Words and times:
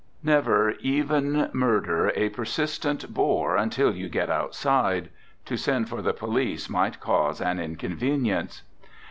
Never 0.23 0.71
even 0.79 1.51
murder 1.53 2.11
a 2.15 2.29
persistent 2.29 3.13
bore 3.13 3.55
until 3.55 3.95
you 3.95 4.09
get 4.09 4.31
outside. 4.31 5.11
To 5.45 5.55
send 5.55 5.89
for 5.89 6.01
the 6.01 6.11
police 6.11 6.67
might 6.71 6.99
cause 6.99 7.39
an 7.39 7.59
inconvenience. 7.59 8.63